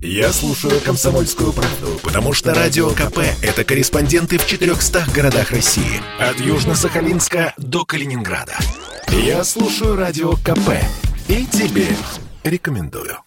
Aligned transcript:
Я 0.00 0.32
слушаю 0.32 0.80
«Комсомольскую 0.80 1.52
правду», 1.52 1.98
потому 2.04 2.32
что 2.32 2.54
«Радио 2.54 2.90
КП»— 2.90 3.18
это 3.42 3.64
корреспонденты 3.64 4.38
в 4.38 4.46
400 4.46 5.06
городах 5.12 5.50
России. 5.50 6.00
От 6.20 6.36
Южно-Сахалинска 6.36 7.52
до 7.56 7.84
Калининграда. 7.84 8.56
Я 9.08 9.42
слушаю 9.42 9.96
«Радио 9.96 10.34
КП» 10.34 10.70
и 11.26 11.44
тебе 11.46 11.88
рекомендую. 12.44 13.18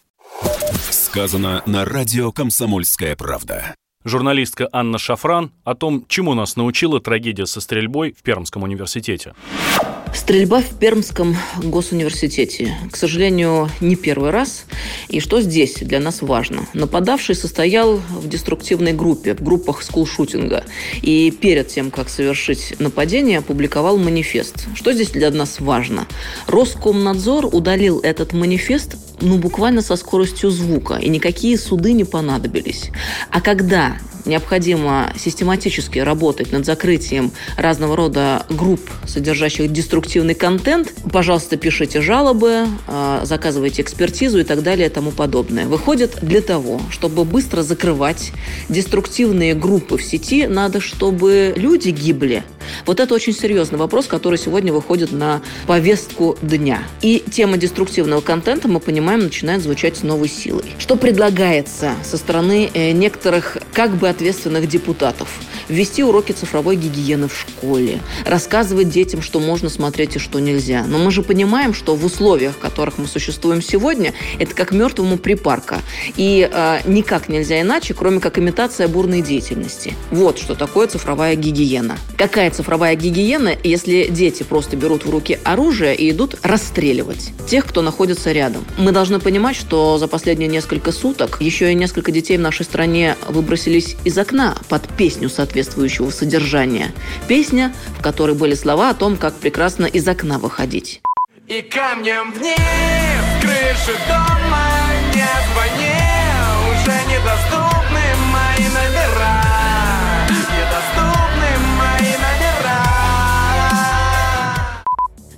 Сказано 0.90 1.62
на 1.66 1.84
радио 1.84 2.32
«Комсомольская 2.32 3.18
правда». 3.18 3.76
Журналистка 4.06 4.70
Анна 4.72 4.98
Шафран 4.98 5.52
о 5.66 5.76
том, 5.76 6.06
чему 6.08 6.36
нас 6.36 6.56
научила 6.56 7.02
трагедия 7.02 7.48
со 7.48 7.60
стрельбой 7.60 8.16
в 8.18 8.24
Пермском 8.24 8.64
университете. 8.64 9.34
Стрельба 10.14 10.62
в 10.62 10.78
Пермском 10.78 11.36
госуниверситете. 11.64 12.76
К 12.92 12.96
сожалению, 12.96 13.70
не 13.80 13.96
первый 13.96 14.30
раз. 14.30 14.66
И 15.08 15.20
что 15.20 15.42
здесь 15.42 15.76
для 15.76 16.00
нас 16.00 16.22
важно? 16.22 16.68
Нападавший 16.74 17.34
состоял 17.36 17.96
в 17.98 18.28
деструктивной 18.28 18.94
группе, 18.94 19.34
в 19.34 19.42
группах 19.42 19.82
скулшутинга. 19.82 20.66
И 21.02 21.32
перед 21.32 21.70
тем, 21.70 21.92
как 21.92 22.10
совершить 22.10 22.76
нападение, 22.80 23.40
опубликовал 23.40 23.98
манифест. 23.98 24.68
Что 24.76 24.94
здесь 24.94 25.10
для 25.10 25.32
нас 25.32 25.60
важно? 25.60 26.08
Роскомнадзор 26.48 27.48
удалил 27.52 28.00
этот 28.00 28.34
манифест 28.34 28.98
ну, 29.22 29.38
буквально 29.38 29.82
со 29.82 29.96
скоростью 29.96 30.50
звука, 30.50 30.96
и 30.96 31.10
никакие 31.10 31.58
суды 31.58 31.94
не 31.94 32.04
понадобились. 32.04 32.90
А 33.32 33.42
когда 33.42 33.98
необходимо 34.26 35.12
систематически 35.18 36.00
работать 36.00 36.52
над 36.52 36.66
закрытием 36.66 37.32
разного 37.58 37.96
рода 37.96 38.46
групп, 38.50 38.82
содержащих 39.08 39.72
деструктивный 39.72 40.36
контент, 40.36 40.94
пожалуйста, 41.12 41.58
пишите 41.58 42.02
жалобы, 42.02 42.68
а, 42.88 43.22
заказывайте 43.26 43.82
экспертизу 43.82 44.40
и 44.40 44.44
так 44.44 44.64
далее 44.64 44.88
и 44.88 44.90
тому 44.90 45.12
подобное. 45.12 45.66
Выходит, 45.66 46.20
для 46.22 46.42
того, 46.42 46.80
чтобы 46.90 47.26
быстро 47.26 47.64
закрывать 47.64 48.32
деструктивные 48.70 49.56
группы 49.56 49.98
в 49.98 50.04
сети, 50.04 50.48
надо, 50.48 50.80
чтобы 50.80 51.54
люди 51.56 51.90
гибли. 51.90 52.44
Вот 52.86 53.00
это 53.00 53.14
очень 53.14 53.34
серьезный 53.34 53.80
вопрос, 53.80 54.08
который 54.08 54.38
сегодня 54.38 54.72
выходит 54.72 55.12
на 55.12 55.42
повестку 55.68 56.38
дня. 56.42 56.84
И 57.02 57.24
тема 57.32 57.58
деструктивного 57.58 58.22
контента, 58.22 58.68
мы 58.68 58.80
понимаем, 58.80 59.11
начинает 59.18 59.62
звучать 59.62 59.98
с 59.98 60.04
новой 60.04 60.30
силой. 60.30 60.66
Что 60.78 60.96
предлагается 60.96 61.94
со 62.04 62.18
стороны 62.18 62.70
э, 62.74 62.92
некоторых 62.92 63.58
как 63.74 63.96
бы 63.96 64.10
ответственных 64.10 64.68
депутатов? 64.68 65.30
Ввести 65.68 66.04
уроки 66.04 66.32
цифровой 66.32 66.76
гигиены 66.76 67.28
в 67.28 67.38
школе, 67.38 68.00
рассказывать 68.26 68.90
детям, 68.90 69.22
что 69.22 69.40
можно 69.40 69.70
смотреть 69.70 70.16
и 70.16 70.20
что 70.20 70.40
нельзя. 70.40 70.84
Но 70.86 70.98
мы 70.98 71.12
же 71.12 71.24
понимаем, 71.24 71.74
что 71.74 71.96
в 71.96 72.06
условиях, 72.06 72.54
в 72.54 72.60
которых 72.60 72.98
мы 72.98 73.08
существуем 73.08 73.62
сегодня, 73.62 74.14
это 74.40 74.54
как 74.56 74.72
мертвому 74.72 75.18
припарка. 75.18 75.80
И 76.18 76.50
э, 76.52 76.80
никак 76.86 77.30
нельзя 77.30 77.62
иначе, 77.62 77.94
кроме 77.94 78.20
как 78.20 78.38
имитация 78.38 78.88
бурной 78.88 79.22
деятельности. 79.22 79.94
Вот 80.10 80.40
что 80.40 80.56
такое 80.56 80.88
цифровая 80.88 81.36
гигиена. 81.36 81.98
Какая 82.18 82.52
цифровая 82.52 82.96
гигиена, 82.96 83.56
если 83.64 84.08
дети 84.10 84.44
просто 84.44 84.76
берут 84.76 85.06
в 85.06 85.10
руки 85.10 85.40
оружие 85.44 85.96
и 85.96 86.12
идут 86.12 86.36
расстреливать 86.44 87.32
тех, 87.48 87.66
кто 87.66 87.82
находится 87.82 88.32
рядом? 88.32 88.66
Мы 88.78 88.92
должны 88.92 89.01
понимать, 89.20 89.56
что 89.56 89.98
за 89.98 90.08
последние 90.08 90.48
несколько 90.48 90.92
суток 90.92 91.38
еще 91.40 91.72
и 91.72 91.76
несколько 91.76 92.12
детей 92.12 92.38
в 92.38 92.42
нашей 92.42 92.66
стране 92.66 93.18
выбросились 93.28 93.96
из 94.04 94.18
окна 94.18 94.56
под 94.70 94.88
песню 94.90 95.30
соответствующего 95.30 96.12
содержания. 96.12 96.94
Песня, 97.28 97.74
в 97.98 98.02
которой 98.02 98.36
были 98.36 98.54
слова 98.54 98.92
о 98.92 98.94
том, 98.94 99.18
как 99.18 99.34
прекрасно 99.34 99.86
из 99.86 100.08
окна 100.08 100.38
выходить. 100.38 101.02
И 101.48 101.62
камнем 101.64 102.32
вниз, 102.32 102.58
крыши 103.42 103.98
дома 104.08 104.70
не 105.14 105.28
звони, 105.52 105.98
уже 106.70 106.98
недоступны 107.10 107.91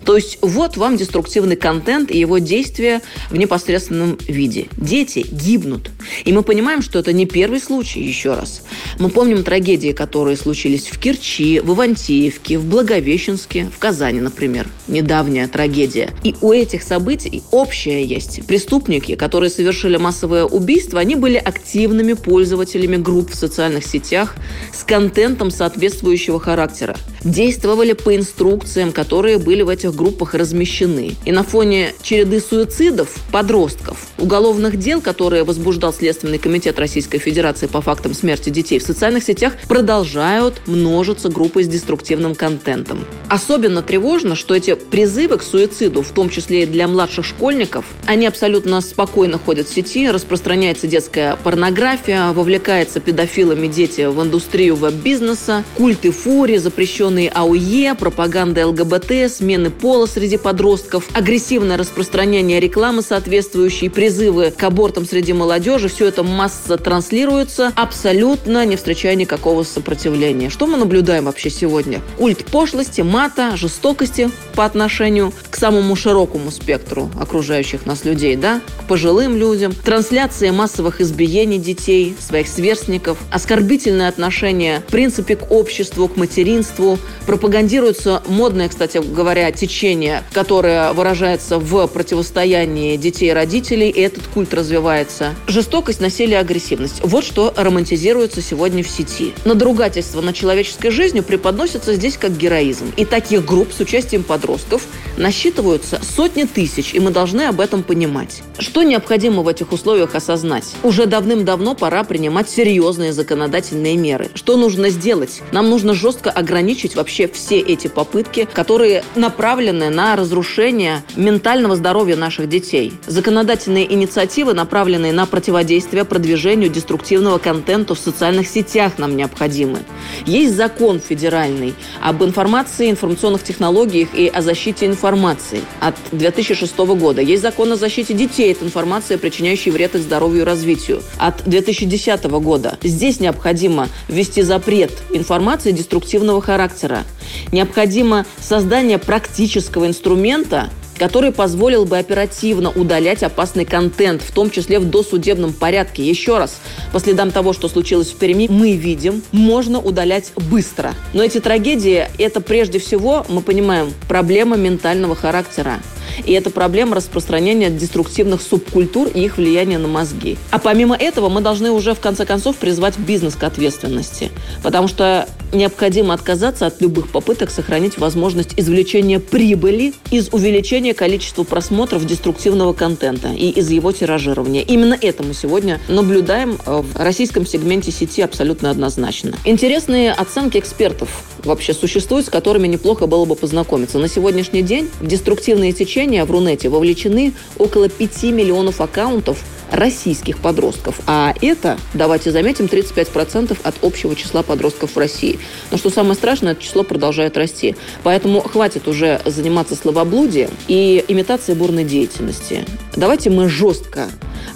То 0.06 0.16
есть 0.16 0.38
вот 0.42 0.78
вам 0.78 0.98
деструктивный 0.98 1.56
контент 1.56 2.12
и 2.12 2.20
его 2.20 2.38
действия 2.38 3.02
в 3.30 3.38
непосредственном 3.38 4.18
виде. 4.28 4.68
Дети 4.78 5.26
гибнут. 5.32 5.92
И 6.26 6.34
мы 6.34 6.44
понимаем, 6.44 6.82
что 6.82 7.00
это 7.00 7.14
не 7.14 7.26
первый 7.26 7.60
случай, 7.60 8.02
еще 8.02 8.34
раз. 8.34 8.64
Мы 9.00 9.10
помним 9.10 9.44
трагедии, 9.44 9.92
которые 9.92 10.38
случились 10.38 10.88
в 10.88 11.00
Керчи, 11.00 11.60
в 11.60 11.74
Ивантеевке, 11.74 12.58
в 12.58 12.66
Благовещенске, 12.66 13.70
в 13.76 13.80
Казани, 13.80 14.20
например. 14.20 14.68
Недавняя 14.88 15.48
трагедия. 15.48 16.12
И 16.24 16.36
у 16.42 16.52
этих 16.52 16.84
событий 16.84 17.42
общее 17.52 18.04
есть. 18.04 18.46
Преступники, 18.46 19.16
которые 19.16 19.50
совершили 19.50 19.98
массовое 19.98 20.46
убийство, 20.46 21.00
они 21.00 21.16
были 21.16 21.38
активными 21.38 22.14
пользователями 22.14 22.98
групп 22.98 23.32
в 23.32 23.36
социальных 23.36 23.86
сетях 23.86 24.36
с 24.74 24.84
контентом 24.84 25.50
соответствующего 25.50 26.40
характера. 26.40 26.96
Действовали 27.24 27.94
по 27.94 28.16
инструкциям, 28.16 28.92
которые 28.92 29.40
были 29.40 29.64
в 29.64 29.70
этих 29.70 29.96
группах 29.96 30.34
размещены. 30.34 31.16
И 31.26 31.32
на 31.32 31.44
фоне 31.44 31.94
череды 32.04 32.40
суицидов 32.40 33.16
подростков, 33.32 34.08
уголовных 34.18 34.78
дел, 34.78 35.02
которые 35.02 35.44
возбуждал 35.44 35.94
Следственный 35.94 36.38
комитет 36.38 36.78
Российской 36.80 37.18
Федерации 37.18 37.68
по 37.68 37.82
фактам 37.82 38.14
смерти 38.14 38.50
детей, 38.50 38.80
в 38.84 38.86
социальных 38.88 39.24
сетях 39.24 39.54
продолжают 39.68 40.62
множиться 40.68 41.30
группы 41.30 41.64
с 41.64 41.68
деструктивным 41.68 42.36
контентом. 42.36 43.06
Особенно 43.30 43.82
тревожно, 43.82 44.36
что 44.36 44.54
эти 44.54 44.76
призывы 44.76 45.38
к 45.38 45.44
суициду, 45.44 46.02
в 46.02 46.10
том 46.10 46.30
числе 46.30 46.64
и 46.64 46.66
для 46.66 46.88
младших 46.88 47.26
школьников, 47.26 47.86
они 48.06 48.28
абсолютно 48.28 48.82
спокойно 48.82 49.40
ходят 49.40 49.68
в 49.68 49.74
сети, 49.74 50.10
распространяется 50.10 50.88
детская 50.88 51.38
порнография, 51.38 52.32
вовлекаются 52.32 53.00
педофилами 53.00 53.68
дети 53.68 54.06
в 54.06 54.22
индустрию 54.22 54.76
веб-бизнеса, 54.76 55.64
культы 55.76 56.12
фури, 56.12 56.58
запрещенные 56.58 57.30
АУЕ, 57.30 57.96
пропаганда 57.96 58.68
ЛГБТ, 58.68 59.32
смены 59.32 59.70
пола 59.70 60.06
среди 60.06 60.38
подростков, 60.38 61.08
агрессивное 61.14 61.78
распространение 61.78 62.60
рекламы 62.60 63.02
соответствующей, 63.02 63.90
призывы 63.90 64.52
к 64.52 64.62
абортам 64.64 65.06
среди 65.06 65.34
молодежи, 65.34 65.88
все 65.88 66.08
это 66.08 66.24
масса 66.24 66.78
транслируется, 66.78 67.72
абсолютно 67.76 68.66
не 68.74 68.78
встречая 68.78 69.14
никакого 69.14 69.62
сопротивления. 69.62 70.50
Что 70.50 70.66
мы 70.66 70.78
наблюдаем 70.78 71.26
вообще 71.26 71.52
сегодня? 71.52 72.02
Культ 72.18 72.44
пошлости, 72.46 73.02
мата, 73.02 73.56
жестокости 73.56 74.32
по 74.56 74.66
отношению 74.66 75.32
к 75.52 75.56
самому 75.56 75.96
широкому 75.96 76.50
спектру 76.50 77.12
окружающих 77.22 77.86
нас 77.86 78.04
людей, 78.04 78.36
да, 78.36 78.62
к 78.80 78.88
пожилым 78.88 79.38
людям, 79.38 79.74
трансляция 79.74 80.52
массовых 80.52 81.02
избиений 81.02 81.60
детей, 81.60 82.16
своих 82.20 82.48
сверстников, 82.48 83.20
оскорбительное 83.30 84.10
отношение 84.10 84.80
в 84.88 84.92
принципе 84.92 85.36
к 85.36 85.52
обществу, 85.52 86.08
к 86.08 86.18
материнству, 86.18 86.98
пропагандируется 87.28 88.24
модное, 88.28 88.70
кстати 88.70 88.98
говоря, 88.98 89.52
течение 89.52 90.24
которое 90.34 90.94
выражается 90.94 91.60
в 91.60 91.86
противостоянии 91.86 92.98
детей 92.98 93.30
и 93.30 93.34
родителей, 93.34 93.92
и 93.92 94.02
этот 94.02 94.26
культ 94.34 94.52
развивается. 94.52 95.36
Жестокость, 95.46 96.02
насилие, 96.02 96.40
агрессивность. 96.40 97.02
Вот 97.04 97.24
что 97.24 97.54
романтизируется 97.56 98.42
сегодня 98.42 98.63
в 98.64 98.88
сети. 98.88 99.34
Надругательство 99.44 100.22
над 100.22 100.36
человеческой 100.36 100.90
жизнью 100.90 101.24
преподносится 101.24 101.94
здесь 101.96 102.18
как 102.18 102.38
героизм. 102.38 102.94
И 102.96 103.04
таких 103.06 103.46
групп 103.46 103.74
с 103.74 103.80
участием 103.82 104.24
подростков 104.24 104.88
насчитываются 105.18 106.00
сотни 106.04 106.44
тысяч, 106.44 106.94
и 106.94 107.00
мы 107.00 107.12
должны 107.12 107.42
об 107.42 107.60
этом 107.60 107.84
понимать. 107.84 108.42
Что 108.60 108.84
необходимо 108.84 109.42
в 109.44 109.48
этих 109.48 109.72
условиях 109.74 110.16
осознать? 110.16 110.66
Уже 110.84 111.06
давным-давно 111.06 111.76
пора 111.76 112.04
принимать 112.04 112.50
серьезные 112.50 113.12
законодательные 113.12 113.98
меры. 113.98 114.30
Что 114.34 114.56
нужно 114.56 114.90
сделать? 114.90 115.42
Нам 115.52 115.70
нужно 115.70 115.94
жестко 115.94 116.32
ограничить 116.32 116.96
вообще 116.96 117.28
все 117.28 117.60
эти 117.60 117.88
попытки, 117.88 118.48
которые 118.52 119.04
направлены 119.16 119.90
на 119.90 120.16
разрушение 120.16 121.04
ментального 121.16 121.76
здоровья 121.76 122.16
наших 122.16 122.48
детей. 122.48 122.94
Законодательные 123.08 123.92
инициативы, 123.92 124.54
направленные 124.54 125.12
на 125.12 125.26
противодействие 125.26 126.06
продвижению 126.06 126.70
деструктивного 126.70 127.38
контента 127.38 127.96
в 127.96 128.00
социальных 128.00 128.48
сетях 128.54 128.98
нам 128.98 129.18
необходимы. 129.18 129.80
Есть 130.26 130.56
закон 130.56 131.00
федеральный 131.00 131.74
об 132.02 132.24
информации, 132.24 132.92
информационных 132.92 133.44
технологиях 133.44 134.10
и 134.14 134.28
о 134.28 134.42
защите 134.42 134.86
информации 134.86 135.62
от 135.80 135.96
2006 136.12 136.78
года. 136.78 137.22
Есть 137.22 137.42
закон 137.42 137.72
о 137.72 137.76
защите 137.76 138.14
детей 138.14 138.52
от 138.52 138.62
информации, 138.62 139.16
причиняющей 139.16 139.72
вред 139.72 139.96
их 139.96 140.02
здоровью 140.02 140.42
и 140.42 140.46
развитию 140.46 141.02
от 141.18 141.44
2010 141.46 142.24
года. 142.26 142.78
Здесь 142.84 143.20
необходимо 143.20 143.90
ввести 144.08 144.44
запрет 144.44 144.92
информации 145.12 145.72
деструктивного 145.72 146.42
характера. 146.42 147.04
Необходимо 147.52 148.26
создание 148.40 148.98
практически 149.00 149.64
технического 149.64 149.88
инструмента, 149.88 150.70
который 151.04 151.34
позволил 151.34 151.84
бы 151.84 151.98
оперативно 151.98 152.72
удалять 152.72 153.24
опасный 153.24 153.66
контент, 153.66 154.22
в 154.22 154.32
том 154.32 154.50
числе 154.50 154.80
в 154.80 154.90
досудебном 154.90 155.52
порядке. 155.52 156.02
Еще 156.02 156.38
раз, 156.38 156.62
по 156.94 157.00
следам 157.02 157.32
того, 157.32 157.52
что 157.52 157.68
случилось 157.68 158.08
в 158.08 158.16
Перми, 158.16 158.48
мы 158.50 158.78
видим, 158.78 159.22
можно 159.34 159.82
удалять 159.82 160.32
быстро. 160.50 160.94
Но 161.12 161.22
эти 161.22 161.42
трагедии– 161.42 162.08
это 162.18 162.40
прежде 162.40 162.80
всего, 162.80 163.26
мы 163.28 163.42
понимаем, 163.42 163.92
проблема 164.08 164.56
ментального 164.56 165.14
характера. 165.14 165.82
И 166.26 166.34
это 166.34 166.50
проблема 166.50 166.96
распространения 166.96 167.70
деструктивных 167.70 168.42
субкультур 168.42 169.08
и 169.08 169.22
их 169.22 169.38
влияния 169.38 169.78
на 169.78 169.88
мозги. 169.88 170.38
А 170.52 170.60
помимо 170.60 170.96
этого 170.96 171.30
мы 171.30 171.42
должны 171.42 171.72
уже 171.72 171.94
в 171.94 172.00
конце 172.00 172.26
концов 172.26 172.58
призвать 172.58 172.98
бизнес 172.98 173.36
к 173.36 173.44
ответственности. 173.44 174.32
Потому 174.62 174.88
что 174.88 175.28
необходимо 175.54 176.14
отказаться 176.14 176.66
от 176.66 176.82
любых 176.82 177.10
попыток 177.10 177.50
сохранить 177.52 177.98
возможность 177.98 178.54
извлечения 178.58 179.20
прибыли 179.20 179.94
из 180.12 180.30
увеличения 180.32 180.94
количества 180.94 181.44
просмотров 181.44 182.06
деструктивного 182.06 182.74
контента 182.74 183.30
и 183.30 183.50
из 183.50 183.70
его 183.70 183.92
тиражирования. 183.92 184.62
Именно 184.62 184.98
это 185.00 185.24
мы 185.24 185.34
сегодня 185.34 185.80
наблюдаем 185.88 186.58
э, 186.66 186.82
в 186.82 186.96
российском 186.98 187.46
сегменте 187.46 187.92
сети 187.92 188.22
абсолютно 188.22 188.70
однозначно. 188.70 189.36
Интересные 189.46 190.12
оценки 190.12 190.58
экспертов 190.58 191.10
вообще 191.44 191.74
существуют, 191.74 192.28
с 192.28 192.30
которыми 192.30 192.68
неплохо 192.68 193.08
было 193.08 193.26
бы 193.26 193.36
познакомиться. 193.36 194.00
На 194.00 194.08
сегодняшний 194.08 194.62
день 194.62 194.90
в 195.00 195.08
деструктивные 195.08 195.74
течения 195.74 196.26
в 196.26 196.32
Рунете 196.32 196.70
вовлечены 196.70 197.34
около 197.58 197.90
5 197.90 198.24
миллионов 198.24 198.82
аккаунтов 198.82 199.44
российских 199.72 200.38
подростков. 200.40 201.02
А 201.08 201.34
это, 201.42 201.78
давайте 201.94 202.32
заметим, 202.32 202.66
35% 202.66 203.58
от 203.64 203.76
общего 203.82 204.16
числа 204.16 204.44
подростков 204.44 204.96
в 204.96 204.98
России. 204.98 205.40
Но 205.72 205.78
что 205.78 205.90
самое 205.90 206.16
страшное, 206.16 206.54
это 206.54 206.62
число 206.62 206.84
продолжает 206.84 207.38
расти. 207.38 207.76
Поэтому 208.04 208.42
хватит 208.42 208.88
уже 208.88 209.22
заниматься 209.26 209.76
словоблудием 209.76 210.52
и 210.68 211.04
имитацией 211.08 211.58
бурной 211.58 211.84
деятельности. 211.84 212.66
Давайте 212.96 213.30
мы 213.30 213.50
жестко 213.50 214.08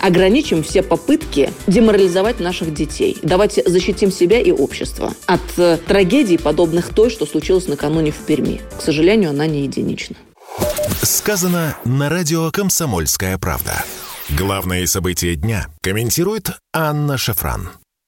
ограничим 0.02 0.64
все 0.64 0.84
попытки 0.84 1.52
деморализовать 1.68 2.40
наших 2.40 2.74
детей. 2.74 3.18
Давайте 3.22 3.64
защитим 3.66 4.12
себя 4.12 4.40
и 4.40 4.52
общество 4.52 5.14
от 5.26 5.42
э, 5.58 5.78
трагедий, 5.78 6.38
подобных 6.38 6.94
той, 6.94 7.10
что 7.10 7.26
случилось 7.26 7.68
накануне 7.68 8.12
в 8.12 8.18
Перми. 8.18 8.62
К 8.78 8.82
сожалению, 8.82 9.32
она 9.32 9.48
не 9.48 9.64
единична. 9.64 10.16
Сказано 11.02 11.78
на 11.86 12.10
радио 12.10 12.52
«Комсомольская 12.52 13.38
правда». 13.38 13.84
Главные 14.30 14.88
события 14.88 15.36
дня 15.36 15.68
комментирует 15.82 16.52
Анна 16.74 17.18
Шафран. 17.18 17.70